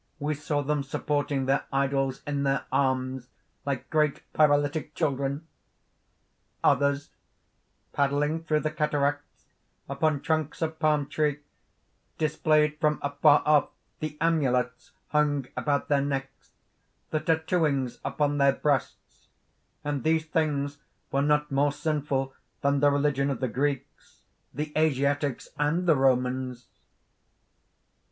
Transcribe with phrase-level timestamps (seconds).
[0.17, 3.27] We saw them supporting their idols in their arms,
[3.67, 5.45] like great paralytic children;
[6.63, 7.11] others,
[7.93, 9.45] paddling through the cataracts
[9.87, 11.41] upon trunks of palm tree,
[12.17, 13.69] displayed from afar off
[13.99, 16.49] the amulets hung about their necks,
[17.11, 19.27] the tattooings upon their breasts;
[19.83, 20.79] and these things
[21.11, 26.69] were not more sinful than the religion of the Greeks, the Asiatics, and the Romans!